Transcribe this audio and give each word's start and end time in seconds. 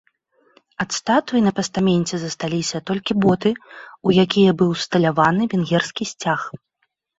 Ад 0.85 0.89
статуі 0.99 1.41
на 1.47 1.51
пастаменце 1.59 2.15
засталіся 2.23 2.77
толькі 2.91 3.17
боты, 3.27 3.49
у 4.09 4.17
якія 4.27 4.57
быў 4.65 4.75
усталяваны 4.79 5.51
венгерскі 5.55 6.03
сцяг. 6.17 6.51